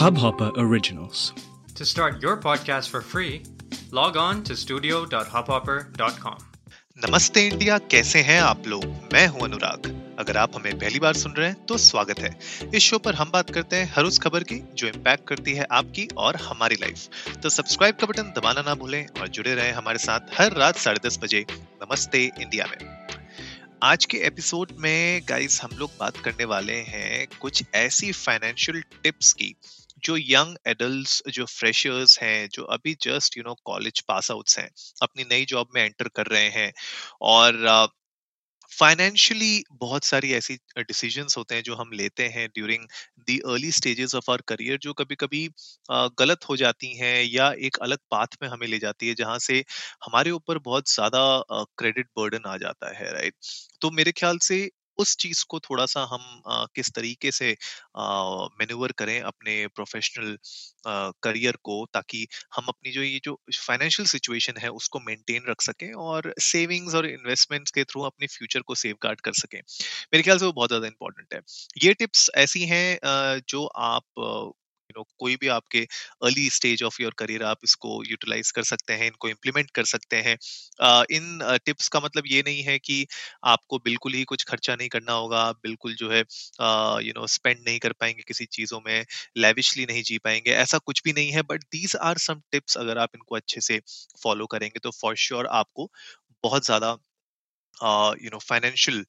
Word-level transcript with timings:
Hubhopper 0.00 0.46
Originals. 0.56 1.34
To 1.78 1.84
start 1.84 2.22
your 2.22 2.36
podcast 2.38 2.88
for 2.88 3.00
free, 3.02 3.42
log 3.92 4.16
on 4.16 4.38
to 4.44 4.54
studio.hubhopper.com. 4.60 6.38
नमस्ते 6.96 7.46
India 7.46 7.76
कैसे 7.78 8.20
हैं 8.20 8.40
आप 8.40 8.66
लोग? 8.66 8.84
मैं 9.12 9.26
हूँ 9.26 9.40
अनुराग। 9.40 9.88
अगर 10.18 10.36
आप 10.36 10.56
हमें 10.56 10.78
पहली 10.78 10.98
बार 10.98 11.14
सुन 11.14 11.32
रहे 11.32 11.48
हैं 11.48 11.66
तो 11.66 11.76
स्वागत 11.78 12.18
है। 12.18 12.30
इस 12.74 12.82
शो 12.82 12.98
पर 12.98 13.14
हम 13.14 13.30
बात 13.30 13.50
करते 13.50 13.76
हैं 13.76 13.92
हर 13.96 14.04
उस 14.04 14.18
खबर 14.18 14.42
की 14.42 14.62
जो 14.74 14.86
इम्पैक्ट 14.86 15.28
करती 15.28 15.54
है 15.54 15.66
आपकी 15.70 16.06
और 16.16 16.36
हमारी 16.36 16.76
लाइफ 16.80 17.36
तो 17.42 17.50
सब्सक्राइब 17.50 17.96
का 17.96 18.06
बटन 18.06 18.32
दबाना 18.38 18.62
ना 18.62 18.74
भूलें 18.74 19.06
और 19.20 19.28
जुड़े 19.28 19.54
रहें 19.54 19.72
हमारे 19.72 19.98
साथ 19.98 20.20
हर 20.38 20.56
रात 20.56 20.76
साढ़े 20.76 21.08
दस 21.08 21.18
बजे 21.22 21.44
नमस्ते 21.52 22.24
इंडिया 22.40 22.66
में। 22.66 22.78
आज 23.82 24.04
के 24.04 24.18
एपिसोड 24.18 24.72
में 24.78 25.22
गाइस 25.28 25.62
हम 25.62 25.70
लोग 25.78 25.90
बात 26.00 26.16
करने 26.16 26.44
वाले 26.44 26.76
हैं 26.88 27.26
कुछ 27.40 27.62
ऐसी 27.74 28.12
फाइनेंशियल 28.12 28.82
टिप्स 29.02 29.32
की 29.32 29.54
जो 30.04 30.16
यंग 30.16 30.56
एडल्ट्स 30.66 31.22
जो 31.28 31.44
फ्रेशर्स 31.46 32.18
हैं 32.18 32.48
जो 32.48 32.64
अभी 32.74 32.96
just 33.02 33.36
you 33.36 33.42
know 33.42 33.54
college 33.64 34.00
pass 34.08 34.30
outs 34.30 34.58
हैं 34.58 34.68
अपनी 35.02 35.24
नई 35.30 35.44
जॉब 35.44 35.68
में 35.74 35.82
एंटर 35.82 36.08
कर 36.08 36.26
रहे 36.26 36.48
हैं 36.50 36.72
और 37.22 37.88
फाइनेंशियली 38.72 39.58
uh, 39.58 39.64
बहुत 39.72 40.04
सारी 40.04 40.32
ऐसी 40.32 40.54
डिसीजंस 40.78 41.36
होते 41.36 41.54
हैं 41.54 41.62
जो 41.62 41.74
हम 41.74 41.90
लेते 41.92 42.24
हैं 42.28 42.48
during 42.48 42.86
the 43.30 43.38
early 43.46 43.70
stages 43.70 44.14
of 44.14 44.30
our 44.30 44.40
career 44.48 44.78
जो 44.78 44.92
कभी 44.92 45.14
कभी 45.14 45.46
uh, 45.48 46.10
गलत 46.18 46.48
हो 46.48 46.56
जाती 46.56 46.96
हैं 46.96 47.22
या 47.24 47.50
एक 47.60 47.76
अलग 47.82 47.98
पाथ 48.10 48.36
में 48.42 48.48
हमें 48.48 48.66
ले 48.66 48.78
जाती 48.78 49.08
है 49.08 49.14
जहाँ 49.14 49.38
से 49.38 49.58
हमारे 50.04 50.30
ऊपर 50.30 50.58
बहुत 50.60 50.90
ज़्यादा 50.90 51.22
क्रेडिट 51.50 52.06
uh, 52.06 52.12
बर्डन 52.16 52.48
आ 52.48 52.56
जाता 52.56 52.96
है 52.98 53.12
राइट 53.12 53.34
तो 53.80 53.90
मेरे 53.90 54.12
ख्याल 54.12 54.38
से 54.42 54.60
उस 55.00 55.16
चीज़ 55.16 55.44
को 55.48 55.58
थोड़ा 55.60 55.86
सा 55.86 56.02
हम 56.12 56.42
आ, 56.48 56.64
किस 56.74 56.90
तरीके 56.94 57.30
से 57.32 57.54
मेन्यूवर 57.98 58.92
करें 58.94 59.20
अपने 59.22 59.66
प्रोफेशनल 59.74 60.36
करियर 61.22 61.56
को 61.62 61.84
ताकि 61.94 62.26
हम 62.56 62.64
अपनी 62.68 62.92
जो 62.92 63.02
ये 63.02 63.20
जो 63.24 63.38
फाइनेंशियल 63.58 64.06
सिचुएशन 64.08 64.58
है 64.58 64.68
उसको 64.72 65.00
मेंटेन 65.00 65.44
रख 65.48 65.62
सकें 65.62 65.92
और 66.04 66.32
सेविंग्स 66.42 66.94
और 66.94 67.06
इन्वेस्टमेंट्स 67.06 67.70
के 67.70 67.84
थ्रू 67.84 68.02
अपने 68.02 68.26
फ्यूचर 68.28 68.60
को 68.62 68.74
सेव 68.76 68.96
गार्ड 69.02 69.20
कर 69.20 69.32
सकें। 69.34 69.58
मेरे 69.60 70.22
ख्याल 70.22 70.38
से 70.38 70.46
वो 70.46 70.52
बहुत 70.52 70.70
ज़्यादा 70.70 70.86
इंपॉर्टेंट 70.86 71.34
है। 71.34 71.40
ये 71.84 71.94
टिप्स 71.94 72.30
ऐसी 72.36 72.64
हैं 72.66 72.98
जो 73.48 73.64
आप 73.66 74.04
यू 74.90 74.94
नो 74.96 75.04
कोई 75.18 75.36
भी 75.36 75.48
आपके 75.50 75.80
early 76.22 76.48
stage 76.50 76.82
of 76.82 77.00
your 77.02 77.14
career 77.18 77.42
आप 77.44 77.58
इसको 77.64 78.02
यूटिलाइज 78.04 78.50
कर 78.52 78.62
सकते 78.64 78.92
हैं 78.94 79.06
इनको 79.06 79.28
इम्प्लीमेंट 79.28 79.70
कर 79.72 79.84
सकते 79.86 80.16
हैं। 80.22 80.36
इन 81.10 81.58
टिप्स 81.66 81.88
का 81.88 82.00
मतलब 82.00 82.24
ये 82.28 82.42
नहीं 82.42 82.62
है 82.64 82.78
कि 82.80 83.06
आपको 83.46 83.78
बिल्कुल 83.84 84.14
ही 84.14 84.24
कुछ 84.26 84.44
खर्चा 84.44 84.76
नहीं 84.76 84.88
करना 84.88 85.12
होगा 85.14 85.40
आप 85.44 85.60
बिल्कुल 85.62 85.94
जो 85.96 86.10
है 86.10 86.20
यू 87.00 87.12
नो 87.14 87.26
स्पेंड 87.28 87.58
नहीं 87.60 87.78
कर 87.78 87.92
पाएँगे 88.00 88.22
किसी 88.28 88.46
चीज़ों 88.52 88.80
में 88.86 89.04
लेविशली 89.38 89.86
नहीं 89.86 90.02
जी 90.04 90.18
पाएँगे 90.20 90.50
ऐसा 90.56 90.78
कुछ 90.80 91.02
भी 91.04 91.12
नहीं 91.12 91.30
है। 91.32 91.42
But 91.44 91.64
these 91.72 91.96
are 92.02 92.18
some 92.20 92.40
tips 92.52 92.76
अगर 92.78 92.98
आप 92.98 93.10
इनको 93.14 93.36
अच्छे 93.36 93.60
से 93.62 93.80
फॉलो 94.22 94.46
करेंगे 94.48 94.78
तो 94.80 94.90
फॉर 94.92 95.16
श्योर 95.18 95.42
sure 95.42 95.54
आपको 95.54 95.90
बहुत 96.44 96.64
ज़्यादा 96.66 96.96
यू 98.22 98.30
नो 98.32 98.38
फाइनेंशियल 98.40 99.04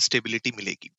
स्टेबिलिटी 0.00 0.50
मिलेगी। 0.56 0.90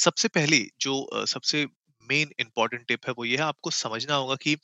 सबसे 0.00 0.28
पहले 0.30 0.58
जो 0.80 0.94
uh, 1.14 1.26
सबसे 1.28 1.66
मेन 2.10 2.32
इंपॉर्टेंट 2.40 2.86
टिप 2.86 3.06
है 3.06 3.14
वो 3.18 3.24
ये 3.24 3.36
है 3.36 3.42
आपको 3.42 3.70
समझना 3.70 4.14
होगा 4.14 4.34
कि 4.34 4.56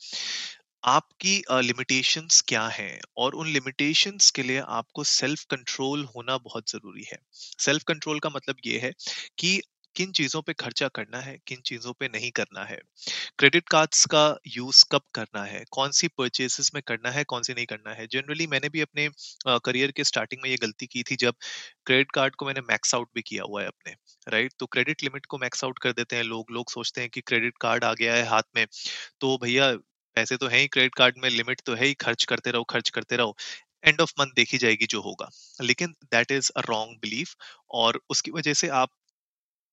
आपकी 0.83 1.43
लिमिटेशंस 1.51 2.41
uh, 2.41 2.47
क्या 2.47 2.67
हैं 2.67 2.99
और 3.17 3.35
उन 3.35 3.47
लिमिटेशंस 3.47 4.31
के 4.31 4.43
लिए 4.43 4.59
आपको 4.59 5.03
सेल्फ 5.03 5.43
कंट्रोल 5.43 6.03
होना 6.05 6.37
बहुत 6.37 6.69
ज़रूरी 6.69 7.03
है। 7.03 7.17
सेल्फ 7.59 7.83
कंट्रोल 7.83 8.19
का 8.19 8.29
मतलब 8.29 8.55
ये 8.65 8.79
है 8.79 8.93
कि 9.37 9.61
किन 9.95 10.11
चीज़ों 10.13 10.41
पे 10.41 10.53
खर्चा 10.55 10.87
करना 10.95 11.19
है, 11.21 11.37
किन 11.47 11.59
चीज़ों 11.65 11.93
पे 11.99 12.07
नहीं 12.09 12.29
करना 12.35 12.63
है? 12.65 12.79
क्रेडिट 13.39 13.69
कार्ड्स 13.69 14.05
का 14.07 14.23
यूज़ 14.49 14.83
कब 14.91 15.01
करना 15.15 15.43
है? 15.45 15.63
कौन 15.71 15.91
सी 15.93 16.07
परचेसेस 16.17 16.71
में 16.75 16.81
करना 16.87 17.11
है 17.11 17.23
कौन 17.25 17.43
सी 17.43 17.53
नहीं 17.53 17.65
करना 17.65 17.93
है? 17.93 18.07
जनरली 18.09 18.47
मैंने 18.47 18.69
भी 18.69 18.81
अपने 18.81 19.09
करियर 19.65 19.91
के 19.91 20.03
स्टार्टिंग 20.05 20.41
में 20.43 20.49
ये 20.49 20.57
गलती 20.61 20.87
की 20.87 21.03
थी 21.03 21.15
जब 21.17 21.35
क्रेडिट 21.85 22.11
कार्ड 22.13 22.35
को 22.35 22.45
मैंने 22.45 22.61
मैक्स 22.63 22.95
आउट 22.95 23.09
भी 23.15 23.21
किया 23.23 23.43
हुआ 23.45 23.61
है 23.61 23.67
अपने, 23.67 23.93
राइट? 24.27 24.53
तो 24.59 24.65
क्रेडिट 24.67 25.03
लिमिट 25.03 25.25
को 25.27 25.37
मैक्स 25.39 25.63
आउट 25.63 25.79
कर 25.79 25.91
देते 25.93 26.15
हैं 26.15 26.23
लोग 26.25 26.51
लोग 26.51 26.71
सोचते 26.71 27.01
हैं 27.01 27.09
कि 27.09 27.21
क्रेडिट 27.23 27.57
कार्ड 27.61 27.83
आ 27.85 27.93
गया 27.95 28.15
है 28.15 28.25
हाथ 28.27 28.43
में 28.55 28.65
तो 29.21 29.37
भैया 29.43 29.71
पैसे 30.17 30.37
तो 30.37 30.47
है 30.47 30.59
ही 30.59 30.67
क्रेडिट 30.69 30.95
कार्ड 30.95 31.15
में, 31.19 31.29
लिमिट 31.29 31.61
तो 31.65 31.75
है 31.75 31.85
ही, 31.85 31.93
खर्च 31.95 32.23
करते 32.25 32.51
रहो, 32.51 32.63
खर्च 32.65 32.89
करते 32.89 33.15
रहो, 33.17 33.35
एंड 33.83 34.01
ऑफ़ 34.01 34.13
मंथ 34.19 34.31
देखी 34.35 34.57
जाएगी 34.57 34.85
जो 34.89 35.01
होगा। 35.01 35.29
लेकिन 35.61 35.95
that 36.05 36.31
is 36.31 36.51
a 36.57 36.61
wrong 36.69 36.97
belief 37.01 37.35
और 37.75 37.99
उसकी 38.09 38.31
वजह 38.31 38.53
से 38.55 38.67
आप 38.75 38.89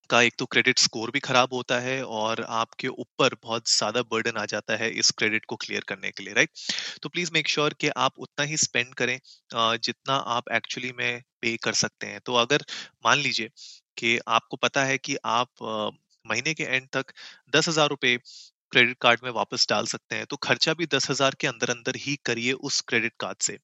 का 0.09 0.21
एक 0.21 0.33
तो 0.39 0.45
क्रेडिट 0.47 0.79
स्कोर 0.79 1.11
भी 1.11 1.19
खराब 1.21 1.53
होता 1.53 1.79
है 1.81 2.01
और 2.05 2.41
आपके 2.51 2.87
ऊपर 2.89 3.35
बहुत 3.43 3.69
ज़्यादा 3.69 4.01
बर्डन 4.11 4.37
आ 4.37 4.45
जाता 4.47 4.75
है 4.77 4.89
इस 4.93 5.11
क्रेडिट 5.13 5.45
को 5.45 5.55
क्लियर 5.57 5.83
करने 5.87 6.11
के 6.11 6.23
लिए, 6.23 6.33
राइट? 6.33 6.49
तो 7.03 7.09
प्लीज़ 7.09 7.31
मेक 7.33 7.47
श्योर 7.49 7.73
कि 7.75 7.89
आप 7.97 8.19
उतना 8.19 8.45
ही 8.45 8.57
स्पेंड 8.59 8.93
करें 8.95 9.19
जितना 9.51 10.15
आप 10.35 10.51
एक्चुअली 10.53 10.91
में 10.93 11.21
पे 11.41 11.55
कर 11.59 11.73
सकते 11.75 12.07
हैं। 12.07 12.19
तो 12.21 12.35
अगर 12.37 12.65
मान 13.05 13.17
लीजिए 13.19 13.49
कि 13.97 14.17
आपको 14.29 14.57
पता 14.59 14.83
है 14.85 14.97
कि 14.99 15.17
आप 15.27 15.49
महीने 16.25 16.53
के 16.53 16.63
एंड 16.65 16.87
तक 16.93 17.11
दस 17.55 17.67
हज़ार 17.69 17.89
रुपए 17.89 18.17
क्रेडिट 18.73 18.97
कार्ड 19.01 19.19
में 19.23 19.29
वापस 19.31 19.65
डाल 19.69 19.85
सकते 19.87 20.15
हैं। 20.15 20.25
तो 20.25 20.35
खर्चा 20.39 20.73
भी 20.73 20.85
दस 20.87 21.09
हज़ार 21.09 21.35
के 21.39 21.47
अंदर 21.47 21.69
अंदर 21.69 21.95
ही 21.97 22.15
करिए 22.25 22.51
उस 22.63 22.79
क्रेडिट 22.87 23.13
कार्ड 23.19 23.37
से। 23.41 23.57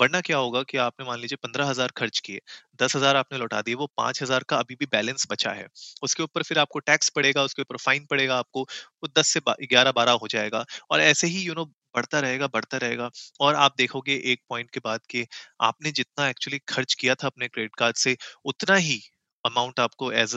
वरना 0.00 0.20
क्या 0.20 0.36
होगा 0.38 0.62
कि 0.64 0.78
आपने 0.78 1.06
मान 1.06 1.20
लीजिए 1.20 1.36
पंद्रह 1.42 1.66
हज़ार 1.66 1.92
खर्च 1.96 2.18
किए, 2.20 2.40
दस 2.82 2.96
हज़ार 2.96 3.16
आपने 3.16 3.38
लौटा 3.38 3.60
दिए, 3.62 3.74
वो 3.76 3.86
पाँच 3.96 4.22
हज़ार 4.22 4.44
का 4.44 4.56
अभी 4.58 4.74
भी 4.74 4.86
बैलेंस 4.92 5.26
बचा 5.30 5.50
है। 5.52 5.66
उसके 6.02 6.22
ऊपर 6.22 6.42
फिर 6.42 6.58
आपको 6.58 6.78
टैक्स 6.80 7.08
पड़ेगा, 7.10 7.42
उसके 7.42 7.62
ऊपर 7.62 7.76
फाइन 7.78 8.06
पड़ेगा 8.06 8.38
आपको, 8.38 8.62
वो 8.62 9.08
दस 9.18 9.28
से 9.28 9.40
ग्यारह 9.62 9.92
बारह 9.92 10.12
हो 10.14 10.28
जाएगा। 10.28 10.64
और 10.90 11.00
ऐसे 11.02 11.26
ही 11.28 11.42
यू 11.42 11.54
नो 11.54 11.64
बढ़ता 11.94 12.20
रहेगा 12.20 12.46
बढ़ता 12.48 12.78
रहेगा। 12.78 13.10
और 13.40 13.54
आप 13.56 13.74
देखोगे 13.78 14.14
एक 14.32 14.40
पॉइंट 14.50 14.70
के 14.70 14.80
बाद 14.80 15.00
कि 15.10 15.26
आपने 15.62 15.92
जितना 15.92 16.28
एक्चुअली 16.28 16.58
खर्च 16.68 16.94
किया 16.94 17.14
था 17.14 17.26
अपने 17.26 17.48
क्रेडिट 17.48 17.74
कार्ड 17.78 17.96
से, 17.96 18.16
उतना 18.44 18.76
ही 18.76 19.00
अमाउंट 19.46 19.80
आपको 19.80 20.10
एज 20.14 20.34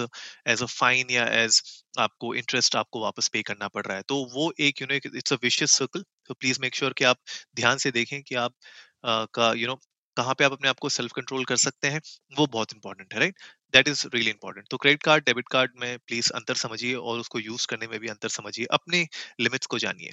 एज 0.47 0.63
अ 0.63 0.65
फाइन 0.71 1.09
या 1.11 1.25
एज 1.35 1.61
आपको 1.99 2.33
इंटरेस्ट 2.35 2.75
आपको 2.75 3.01
वापस 3.01 3.27
पे 3.33 3.41
करना 3.43 3.67
पड़ 3.69 3.85
रहा 3.85 3.97
है। 3.97 4.03
तो 4.03 4.15
वो 4.33 4.51
एक 4.61 4.81
you 4.81 4.87
know 4.87 4.95
it's 4.95 5.33
a 5.33 5.37
vicious 5.43 5.71
circle 5.77 6.03
तो 6.27 6.33
प्लीज़ 6.35 6.59
मेक 6.61 6.75
श्योर 6.75 6.93
कि 6.93 7.03
आप 7.05 7.17
ध्यान 7.55 7.77
से 7.79 7.91
देखें 7.91 8.21
कि 8.23 8.35
आप 8.37 8.51
uh, 8.51 9.25
का 9.33 9.49
यू 9.49 9.57
you 9.57 9.67
नो 9.67 9.73
know, 9.73 9.83
कहाँ 10.17 10.33
पे 10.35 10.43
आप 10.43 10.51
अपने 10.51 10.69
आप 10.69 10.79
को 10.79 10.89
सेल्फ 10.89 11.11
कंट्रोल 11.15 11.43
कर 11.45 11.57
सकते 11.57 11.87
हैं। 11.87 11.99
वो 12.37 12.45
बहुत 12.47 12.73
इंपॉर्टेंट 12.73 13.13
है 13.13 13.19
right 13.19 13.35
that 13.73 13.87
is 13.87 14.05
really 14.13 14.29
important 14.29 14.67
तो 14.71 14.77
क्रेडिट 14.77 15.03
कार्ड 15.03 15.25
डेबिट 15.25 15.49
कार्ड 15.51 15.71
में 15.81 15.97
प्लीज़ 16.07 16.31
अंतर 16.33 16.55
समझिए 16.57 16.93
और 16.95 17.19
उसको 17.19 17.39
यूज़ 17.39 17.67
करने 17.69 17.87
में 17.87 17.99
भी 17.99 18.07
अंतर 18.09 18.29
समझिए। 18.31 18.65
अपने 18.73 19.07
लिमिट्स 19.41 19.67
को 19.67 19.79
जानिए। 19.79 20.11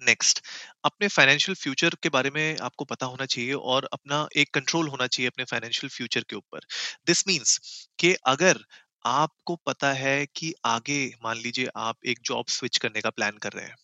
नेक्स्ट 0.00 0.40
अपने 0.84 1.08
फाइनेंशियल 1.08 1.54
फ्यूचर 1.54 1.94
के 2.02 2.08
बारे 2.08 2.30
में 2.30 2.56
आपको 2.60 2.84
पता 2.84 3.06
होना 3.06 3.26
चाहिए 3.26 3.52
और 3.72 3.88
अपना 3.92 4.26
एक 4.36 4.52
कंट्रोल 4.54 4.88
होना 4.88 5.06
चाहिए 5.06 5.28
अपने 5.28 5.44
फाइनेंशियल 5.44 5.90
फ्यूचर 5.90 6.24
के 6.30 6.36
ऊपर 6.36 6.60
दिस 7.06 7.26
मीन्स 7.28 7.58
कि 7.98 8.12
अगर 8.26 8.58
आपको 9.04 9.56
पता 9.66 9.92
है 9.92 10.16
कि 10.36 10.52
आगे, 10.64 11.00
मान 11.24 11.36
लीजिए 11.36 11.68
आप 11.76 12.06
एक 12.06 12.18
जॉब 12.24 12.46
स्विच 12.48 12.76
करने 12.78 13.00
का 13.00 13.10
प्लान 13.10 13.38
कर 13.38 13.52
रहे 13.52 13.64
हैं 13.66 13.76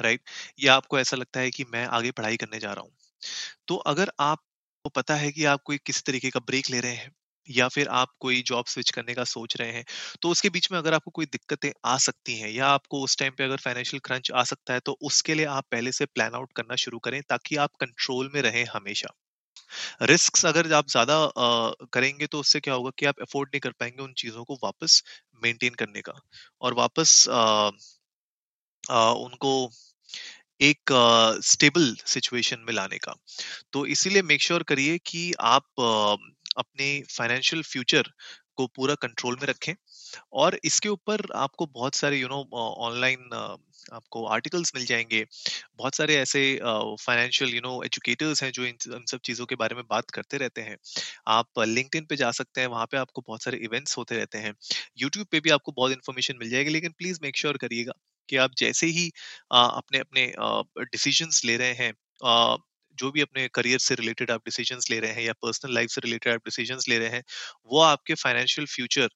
राइट 0.00 0.20
right? 0.20 0.64
या 0.64 0.74
आपको 0.74 0.98
ऐसा 0.98 1.16
लगता 1.16 1.40
है 1.40 1.50
कि 1.50 1.64
मैं 1.64 1.86
आगे 1.92 2.10
पढ़ाई 2.12 2.36
करने 2.36 2.58
जा 2.58 2.72
रहा 2.72 2.84
हूँ 2.84 2.92
तो 3.68 3.76
अगर 3.88 4.12
आपको 4.20 4.90
पता 4.90 5.16
है 5.16 5.32
कि 5.32 5.44
आप 5.46 5.62
कोई 5.64 5.78
किसी 5.86 6.02
तरीके 6.06 6.30
का 6.30 6.40
ब्रेक 6.42 6.70
ले 6.70 6.80
रहे 6.80 6.94
हैं 6.94 7.12
या 7.48 7.68
फिर 7.68 7.88
आप 7.94 8.08
कोई 8.20 8.42
जॉब 8.44 8.66
स्विच 8.66 8.90
करने 8.90 9.14
का 9.14 9.24
सोच 9.24 9.56
रहे 9.56 9.72
हैं 9.72 9.84
तो 10.22 10.30
उसके 10.30 10.50
बीच 10.50 10.70
में 10.72 10.78
अगर 10.78 10.94
आपको 10.94 11.10
कोई 11.10 11.26
दिक्कतें 11.26 11.70
आ 11.86 11.96
सकती 11.98 12.38
हैं 12.38 12.50
या 12.50 12.66
आपको 12.68 13.00
उस 13.02 13.16
टाइम 13.18 13.32
पे 13.38 13.44
अगर 13.44 13.56
फाइनेंशियल 13.58 14.00
क्रंच 14.04 14.30
आ 14.32 14.44
सकता 14.44 14.74
है 14.74 14.80
तो 14.80 14.96
उसके 15.02 15.34
लिए 15.34 15.46
आप 15.52 15.66
पहले 15.70 15.92
से 15.92 16.06
प्लान 16.06 16.34
आउट 16.34 16.52
करना 16.56 16.76
शुरू 16.78 16.98
करें 17.00 17.20
ताकि 17.28 17.56
आप 17.58 17.74
कंट्रोल 17.80 18.30
में 18.34 18.40
रहें 18.42 18.64
हमेशा। 18.66 19.14
रिस्क 20.02 20.44
अगर 20.46 20.72
आप 20.74 20.88
ज़्यादा 20.88 21.16
करेंगे 21.92 22.26
तो 22.26 22.40
उससे 22.40 22.60
क्या 22.60 22.74
होगा 22.74 22.90
कि 22.98 23.06
आप 23.06 23.20
अफोर्ड 23.22 23.48
नहीं 23.48 23.60
कर 23.60 23.72
पाएँगे 23.80 24.02
उन 24.02 24.12
चीज़ों 24.16 24.44
को 24.44 24.58
वापस 24.64 25.02
मेंटेन 25.42 25.74
करने 25.74 26.00
का 26.02 26.20
और 26.62 26.74
वापस 26.74 27.26
आ, 27.30 27.70
आ, 28.84 29.10
उनको 29.14 29.52
एक 30.60 30.90
स्टेबल 31.44 31.94
सिचुएशन 32.06 32.60
में 32.60 32.72
लाने 32.74 32.98
का। 32.98 33.14
तो 33.72 33.84
इसीलिए 33.86 34.22
मेक 34.22 34.42
श्योर 34.42 34.62
करिए 34.62 34.98
कि 35.06 35.32
आप 35.48 35.64
अपने 36.56 36.88
फाइनेंशियल 37.10 37.62
फ्यूचर 37.64 38.10
को 38.56 38.66
पूरा 38.68 38.94
कंट्रोल 38.96 39.36
में 39.36 39.46
रखें 39.48 39.74
और 40.34 40.58
इसके 40.64 40.88
ऊपर 40.88 41.26
आपको 41.36 41.66
बहुत 41.68 41.94
सारे 41.94 42.18
यू 42.18 42.28
नो 42.28 42.40
ऑनलाइन 42.80 43.30
आपको 43.92 44.24
आर्टिकल्स 44.28 44.72
मिल 44.76 44.84
जाएँगे। 44.86 45.24
बहुत 45.76 45.94
सारे 45.94 46.16
ऐसे 46.16 46.42
फाइनेंशियल 47.00 47.54
यू 47.54 47.60
नो 47.60 47.82
एजुकेटर्स 47.84 48.42
हैं 48.42 48.50
जो 48.52 48.64
इन, 48.64 48.76
इन 48.88 49.04
सब 49.06 49.20
चीज़ों 49.24 49.46
के 49.46 49.54
बारे 49.56 49.74
में 49.74 49.84
बात 49.90 50.10
करते 50.10 50.38
रहते 50.38 50.62
हैं। 50.62 50.76
आप 51.28 51.60
लिंक्डइन 51.60 52.06
पे 52.06 52.16
जा 52.16 52.30
सकते 52.32 52.60
हैं 52.60 52.68
वहाँ 52.68 52.86
पे 52.86 52.96
आपको 52.98 53.22
बहुत 53.26 53.42
सारे 53.42 53.58
इवेंट्स 53.64 53.96
होते 53.98 54.16
रहते 54.16 54.38
हैं। 54.38 54.54
यूट्यूब 54.98 55.26
पे 55.32 55.40
भी 55.40 55.50
आपको 55.50 55.72
बहुत 55.72 55.92
इन्फॉर्मेशन 55.92 56.36
मिल 56.38 56.50
जाएगी 56.50 56.70
लेकिन 56.70 56.92
प्लीज़ 56.98 57.18
मेक 57.22 57.36
श्योर 57.36 57.56
करिएगा 57.58 57.92
कि 58.28 58.36
आप 58.38 58.50
जैसे 58.58 58.86
ही 58.88 59.10
आ, 59.52 59.64
अपने 59.66 59.98
अपने 59.98 60.32
डिसीजंस 60.86 61.42
ले 61.44 61.56
रहे 61.56 61.72
हैं 61.74 61.92
जो 62.94 63.10
भी 63.10 63.20
अपने 63.20 63.46
करियर 63.48 63.78
से 63.80 63.94
रिलेटेड 63.94 64.30
आप 64.30 64.40
डिसीजंस 64.44 64.90
ले 64.90 64.98
रहे 65.00 65.12
हैं 65.12 65.22
या 65.22 65.32
पर्सनल 65.42 65.74
लाइफ 65.74 65.90
से 65.90 66.00
रिलेटेड 66.00 66.32
आप 66.34 66.40
डिसीजंस 66.44 66.88
ले 66.88 66.98
रहे 66.98 67.08
हैं, 67.08 67.22
वो 67.66 67.80
आपके 67.82 68.14
फाइनेंशियल 68.16 68.66
फ्यूचर 68.66 69.08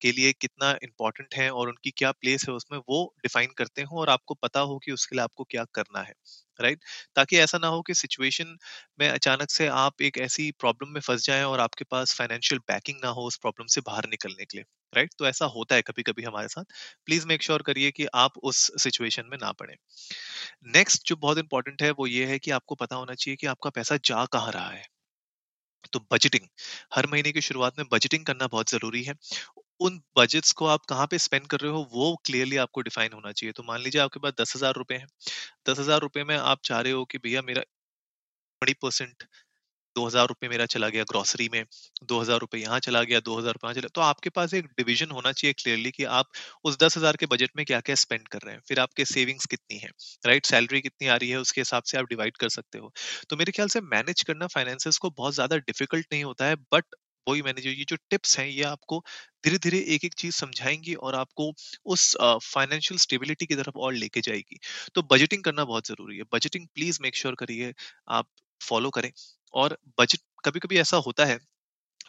के 0.00 0.12
लिए 0.12 0.32
कितना 0.32 0.70
इम्पोर्टेंट 0.82 1.34
है 1.34 1.50
और 1.52 1.68
उनकी 1.68 1.90
क्या 1.90 2.10
प्लेस 2.12 2.44
है 2.48 2.54
उसमें 2.54 2.78
वो 2.78 2.98
डिफाइन 3.22 3.50
करते 3.58 3.82
हो 3.82 4.00
और 4.00 4.08
आपको 4.10 4.34
पता 4.34 4.60
हो 4.62 4.78
कि 4.78 4.92
उसके 4.92 5.16
लिए 5.16 5.22
आपको 5.24 5.44
क्या 5.44 5.64
करना 5.74 6.02
है 6.02 6.12
राइट 6.60 6.78
right? 6.78 6.88
ताकि 7.16 7.38
ऐसा 7.38 7.58
ना 7.58 7.66
हो 7.66 7.80
कि 7.82 7.94
सिचुएशन 7.94 8.56
में 9.00 9.08
अचानक 9.08 9.50
से 9.50 9.66
आप 9.78 10.02
एक 10.02 10.18
ऐसी 10.18 10.50
प्रॉब्लम 10.58 10.90
में 10.90 11.00
फंस 11.00 11.24
जाएँ 11.26 11.44
और 11.44 11.60
आपके 11.60 11.84
पास 11.90 12.14
फाइनेंशियल 12.16 12.60
बैकिंग 12.68 12.98
ना 13.04 13.08
हो 13.10 13.26
उस 13.26 13.36
प्रॉब्लम 13.38 13.66
से 13.68 13.80
बाहर 13.80 14.08
निकलने 14.08 14.44
के 14.44 14.58
लिए 14.58 14.64
राइट? 14.94 15.06
right? 15.06 15.18
तो 15.18 15.26
ऐसा 15.26 15.46
होता 15.46 15.74
है 15.74 15.82
कभी 15.82 16.02
कभी 16.02 16.22
हमारे 16.22 16.48
साथ। 16.48 16.64
प्लीज़ 17.06 17.26
मेक 17.26 17.42
श्योर 17.42 17.62
करिए 17.62 17.90
कि 17.90 18.06
आप 18.14 18.38
उस 18.42 18.70
सिचुएशन 18.82 19.22
में 19.26 19.38
ना 19.42 19.52
पड़े। 19.52 19.76
नेक्स्ट 20.66 21.08
जो 21.08 21.16
बहुत 21.16 21.38
इंपॉर्टेंट 21.38 21.82
है 21.82 21.90
वो 21.90 22.06
ये 22.06 22.26
है 22.26 22.38
कि 22.38 22.50
आपको 22.50 22.74
पता 22.74 22.96
होना 22.96 23.14
चाहिए 23.14 23.36
कि 23.36 23.46
आपका 23.46 23.70
पैसा 23.70 23.96
जा 24.04 24.24
कहाँ 24.26 24.52
रहा 24.52 24.70
है। 24.70 24.84
तो 25.92 26.00
बजटिंग, 26.12 26.46
हर 26.94 27.06
महीने 27.06 27.32
की 27.32 27.40
शुरुआत 27.40 27.78
में 27.78 27.86
बजटिंग 27.92 28.24
करना 28.26 28.46
बहुत 28.46 28.70
ज़रूरी 28.70 29.02
है। 29.04 29.14
उन 29.80 30.00
बजट्स 30.18 30.52
को 30.52 30.66
आप 30.66 30.84
कहाँ 30.88 31.06
पे 31.06 31.18
स्पेंड 31.18 31.46
कर 31.46 31.60
रहे 31.60 31.72
हो 31.72 31.88
वो 31.92 32.16
क्लियरली 32.26 32.56
आपको 32.56 32.80
डिफाइन 32.80 33.12
होना 33.12 33.32
चाहिए। 33.32 33.52
तो 33.52 33.62
मान 33.62 33.80
लीजिए 33.80 34.00
आपके 34.02 34.20
पास 34.20 34.32
दस 34.40 34.56
हज़ार 34.56 34.74
रुपए 34.74 34.94
हैं। 34.94 35.06
दस 35.68 35.78
हज़ार 35.78 36.00
रुपए 36.00 36.24
में 36.24 36.36
आप 36.36 36.60
चाह 36.64 36.80
रहे 36.80 36.92
हो 36.92 37.04
कि 37.04 37.18
भैया 37.18 37.42
मेरा 37.42 37.62
ट्वेंटी 38.62 38.74
परसेंट 38.82 39.24
दो 39.96 40.06
हज़ार 40.06 40.26
रुपये 40.28 40.48
मेरा 40.50 40.66
चला 40.66 40.88
गया 40.88 41.04
ग्रोसरी 41.04 41.48
में, 41.48 41.64
दो 42.04 42.20
हज़ार 42.20 42.38
रुपये 42.40 42.60
यहाँ 42.62 42.78
चला 42.80 43.02
गया, 43.04 43.20
दो 43.22 43.38
हज़ार 43.38 43.52
रुपए 43.54 43.74
चला 43.74 43.88
तो 43.94 44.00
आपके 44.02 44.30
पास 44.32 44.54
एक 44.54 44.66
डिवीज़न 44.78 45.10
होना 45.12 45.32
चाहिए 45.32 45.52
क्लियरली 45.54 45.90
कि 45.92 46.04
आप 46.12 46.30
उस 46.64 46.78
दस 46.78 46.96
हज़ार 46.98 47.16
के 47.16 47.26
बजट 47.28 47.50
में 47.56 47.64
क्या 47.66 47.80
क्या 47.82 47.94
स्पेंड 47.96 48.28
कर 48.28 48.38
रहे 48.40 48.54
हैं। 48.54 48.60
फिर 48.68 48.80
आपके 48.80 49.04
सेविंग्स 49.06 49.46
कितनी 49.46 49.78
है 49.78 49.88
राइट 50.26 50.46
सैलरी 50.46 50.80
कितनी 50.82 51.08
आ 51.08 51.16
रही 51.16 51.30
है, 51.30 51.38
उसके 51.38 51.60
हिसाब 51.60 51.82
से 51.84 51.98
आप 51.98 52.06
डिवाइड 52.08 52.36
कर 52.36 52.48
सकते 52.50 52.78
हो। 52.78 52.92
तो 53.30 53.36
मेरे 53.36 53.52
ख्याल 53.52 53.68
से 53.68 53.80
मैनेज 53.82 54.22
करना 54.24 54.46
फाइनेंसेस 54.48 54.98
को 54.98 55.10
बहुत 55.12 55.34
ज़्यादा 55.34 55.56
डिफ़िकल्ट 55.58 56.06
नहीं 56.12 56.24
होता 56.24 56.46
है 56.46 56.56
बट 56.72 56.84
वही 57.26 57.42
मैंने 57.42 57.60
जो, 57.62 57.70
ये 57.70 57.84
जो 57.84 57.96
टिप्स 58.10 58.38
हैं, 58.38 58.46
ये 58.46 58.62
आपको 58.64 58.98
धीरे 59.44 59.58
धीरे 59.60 59.78
एक 59.94 60.04
एक 60.04 60.14
चीज़ 60.16 60.34
समझाएँगी 60.36 60.94
और 60.96 61.14
आपको 61.14 61.52
उस 61.86 62.16
फाइनेंशियल 62.44 62.98
स्टेबिलिटी 63.00 63.46
की 63.46 63.54
तरफ़ 63.56 63.78
और 63.78 63.92
लेके 63.94 64.20
जाएगी। 64.22 64.58
तो 64.94 65.02
बजटिंग 65.04 65.44
करना 65.44 65.64
बहुत 65.64 65.86
ज़रूरी 65.88 66.16
है। 66.18 66.24
बजटिंग 66.32 66.66
प्लीज़ 66.74 66.98
मेक 67.02 67.16
श्योर 67.16 67.34
करिए, 67.36 67.72
आप 68.10 68.28
फॉलो 68.60 68.90
करें। 68.90 69.10
और 69.54 69.78
बजट 70.00 70.20
कभी 70.44 70.60
कभी 70.60 70.78
ऐसा 70.78 70.96
होता 71.00 71.24
है, 71.24 71.36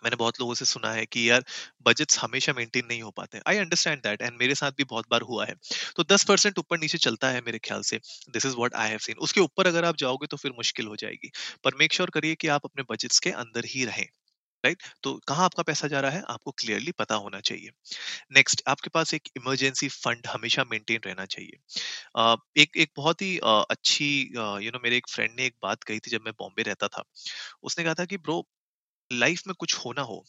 मैंने 0.04 0.16
बहुत 0.18 0.40
लोगों 0.40 0.54
से 0.56 0.66
सुना 0.66 0.92
है 0.94 1.06
कि 1.08 1.30
यार 1.30 1.44
बजट्स 1.86 2.20
हमेशा 2.20 2.54
मेंटेन 2.54 2.86
नहीं 2.88 3.02
हो 3.02 3.12
पाते 3.12 3.42
आई 3.48 3.58
अंडरस्टैंड 3.58 4.02
दैट 4.04 4.22
एंड 4.22 4.38
मेरे 4.40 4.56
साथ 4.56 4.72
भी 4.74 4.84
बहुत 4.86 5.06
बार 5.12 5.22
हुआ 5.24 5.46
है। 5.46 5.56
तो 5.98 6.04
10 6.06 6.24
परसेंट 6.26 6.60
ऊपर 6.60 6.80
नीचे 6.80 6.98
चलता 7.00 7.30
है 7.30 7.42
मेरे 7.42 7.60
ख्याल 7.60 7.82
से। 7.84 8.00
This 8.32 8.46
is 8.46 8.56
what 8.56 8.76
I 8.76 8.90
have 8.90 9.00
seen 9.00 9.18
उसके 9.22 9.42
ऊपर 9.42 9.68
अगर 9.68 9.86
आप 9.86 9.98
जाओगे 9.98 10.28
तो 10.28 10.38
फिर 10.38 10.52
मुश्किल 10.58 10.88
हो 10.88 10.96
जाएगी। 10.98 11.32
पर 11.66 11.76
मेक 11.80 11.94
श्योर 11.94 12.10
करिए 12.12 12.36
कि 12.36 12.48
आप 12.50 12.66
अपने 12.66 12.84
बजट्स 12.92 13.20
के 13.20 13.32
अंदर 13.38 13.66
ही 13.68 13.86
रहें। 13.86 14.08
राइट? 14.66 14.84
तो 15.04 15.14
कहाँ 15.28 15.46
आपका 15.46 15.64
पैसा 15.64 15.88
जा 15.88 16.00
रहा 16.00 16.12
है? 16.12 16.22
आपको 16.30 16.52
क्लियरली 16.52 16.92
पता 16.92 17.16
होना 17.18 17.40
चाहिए। 17.42 17.70
नेक्स्ट 18.32 18.62
आपके 18.68 18.90
पास 18.90 19.14
एक 19.14 19.30
इमरजेंसी 19.38 19.90
फंड 19.90 20.28
हमेशा 20.28 20.64
मेंटेन 20.64 21.00
रहना 21.06 21.26
चाहिए। 21.26 21.58
uh, 22.20 22.38
एक 22.58 22.78
एक 22.78 22.92
बहुत 22.96 23.22
ही 23.22 23.36
uh, 23.38 23.64
अच्छी 23.70 24.10
यू 24.66 24.72
नो 24.72 24.80
मेरे 24.84 24.98
एक 24.98 25.10
फ्रेंड 25.10 25.32
ने 25.38 25.46
एक 25.46 25.56
बात 25.64 25.84
कही 25.84 26.00
थी 26.00 26.12
जब 26.12 26.22
मैं 26.22 26.34
बॉम्बे 26.40 26.64
रहता 26.64 26.88
था। 26.88 27.04
उसने 27.64 27.84
कहा 27.84 27.94
था 27.94 28.06
कि 28.06 28.18
ब्रो 28.20 28.46
लाइफ 29.12 29.44
में 29.48 29.56
कुछ 29.60 29.76
होना 29.76 30.02
हो 30.02 30.24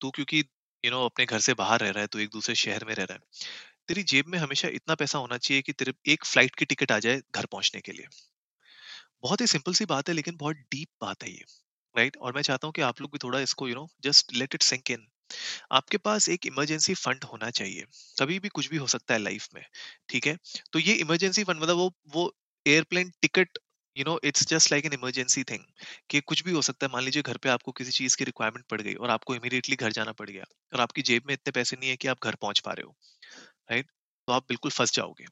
तू 0.00 0.10
क्योंकि 0.10 0.44
यू 0.84 0.90
नो 0.90 1.04
अपने 1.04 1.26
घर 1.26 1.40
से 1.40 1.54
बाहर 1.54 1.80
रह 1.80 1.90
रहा 1.90 2.00
है 2.00 2.06
तो 2.06 2.18
एक 2.18 2.30
दूसरे 2.32 2.54
शहर 2.54 2.84
में 2.84 2.94
रह 2.94 3.04
रहा 3.04 3.14
है 3.14 3.48
तेरी 3.88 4.02
जेब 4.04 4.26
में 4.28 4.38
हमेशा 4.38 4.68
इतना 4.68 4.94
पैसा 4.94 5.18
होना 5.18 5.38
चाहिए 5.38 5.62
कि 5.62 5.72
तेरे 5.72 5.94
एक 6.08 6.24
फ़्लाइट 6.24 6.54
की 6.54 6.64
टिकट 6.64 6.92
आ 6.92 6.98
जाए 6.98 7.22
घर 7.36 7.46
पहुँचने 7.46 7.80
के 7.80 7.92
लिए। 7.92 8.06
बहुत 9.22 9.40
ही 9.40 9.46
सिंपल 9.46 9.74
सी 9.74 9.84
बात 9.84 10.08
है 10.08 10.14
लेकिन 10.14 10.36
बहुत 10.36 10.56
डीप 10.56 10.88
बात 11.02 11.22
है 11.22 11.30
ये। 11.30 11.44
राइट 11.94 12.16
और 12.18 12.32
मैं 12.34 12.42
चाहता 12.42 12.66
हूँ 12.66 12.72
कि 12.72 12.82
आप 12.82 13.00
लोग 13.00 13.10
भी 13.12 13.18
थोड़ा 13.18 13.40
इसको 13.40 13.68
you 13.68 13.74
know 13.74 13.86
just 14.02 14.32
let 14.34 14.54
it 14.54 14.62
sink 14.62 14.90
in 14.90 15.06
आपके 15.72 15.98
पास 16.00 16.28
एक 16.30 16.46
इमरजेंसी 16.46 16.94
फंड 16.96 17.24
होना 17.24 17.50
चाहिए। 17.52 17.84
कभी 18.16 18.38
भी 18.40 18.48
कुछ 18.50 18.68
भी 18.70 18.76
हो 18.76 18.86
सकता 18.88 19.14
है 19.14 19.20
लाइफ 19.20 19.48
में, 19.54 19.62
ठीक 20.08 20.26
है? 20.26 20.36
तो 20.72 20.78
ये 20.80 20.94
इमरजेंसी 20.96 21.44
फंड 21.44 21.60
मतलब 21.60 21.76
वो 21.78 21.90
वो 22.10 22.32
airplane 22.66 23.10
ticket 23.22 23.58
you 23.96 24.04
know 24.04 24.18
it's 24.24 24.46
just 24.48 24.72
like 24.72 24.86
an 24.86 24.92
emergency 24.92 25.44
thing 25.44 25.64
कि 26.10 26.20
कुछ 26.22 26.44
भी 26.44 26.52
हो 26.52 26.62
सकता 26.62 26.86
है। 26.86 26.92
मान 26.92 27.04
लीजिए 27.04 27.22
घर 27.24 27.36
पे 27.38 27.48
आपको 27.50 27.72
किसी 27.74 27.92
चीज़ 27.92 28.16
की 28.16 28.24
रिक्वायरमेंट 28.24 28.66
पड़ 28.68 28.80
गई 28.82 28.94
और 28.96 29.10
आपको 29.10 29.34
इमीडिएटली 29.34 29.76
घर 29.78 29.92
जाना 29.92 30.12
पड़ 30.14 30.30
गया 30.30 30.44
और 30.72 30.80
आपकी 30.80 31.02
जेब 31.04 31.22
में 31.26 31.34
इतने 31.34 31.52
पैसे 31.52 31.76
नहीं 31.76 31.90
है 31.90 31.96
कि 31.96 32.08
आप 32.08 32.24
घर 32.24 32.36
पहुँच 32.42 32.60
पा 32.60 32.72
रहे 32.72 32.86
हो 32.86 32.96
राइट 33.72 33.86
तो 34.28 34.32
आप 34.32 34.46
बिल्कुल 34.48 34.70
फंस 34.72 34.94
जाओगे। 34.94 35.26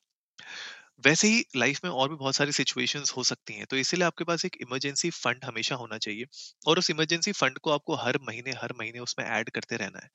वैसे 1.07 1.29
ही 1.29 1.45
लाइफ 1.57 1.81
में 1.85 1.91
और 1.91 2.09
भी 2.09 2.17
बहुत 2.17 2.35
सारी 2.35 2.53
सिचुएशंस 2.53 3.13
हो 3.17 3.25
सकती 3.25 3.55
हैं 3.55 3.67
तो 3.67 3.77
इसीलिए 3.77 4.07
आपके 4.07 4.25
पास 4.25 4.45
एक 4.45 4.57
इमरजेंसी 4.61 5.11
फंड 5.11 5.45
हमेशा 5.45 5.75
होना 5.75 5.99
चाहिए 5.99 6.25
और 6.67 6.79
उस 6.79 6.91
इमरजेंसी 6.91 7.33
फंड 7.33 7.59
को 7.59 7.71
आपको 7.71 7.95
हर 7.95 8.19
महीने 8.23 8.51
हर 8.53 8.73
महीने 8.79 8.99
उसमें 8.99 9.27
ऐड 9.27 9.51
करते 9.51 9.77
रहना 9.77 9.99
है 9.99 10.11